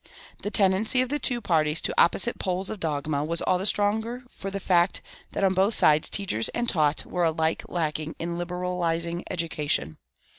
[0.41, 4.23] The tendency of the two parties to opposite poles of dogma was all the stronger
[4.31, 4.99] for the fact
[5.33, 9.99] that on both sides teachers and taught were alike lacking in liberalizing education.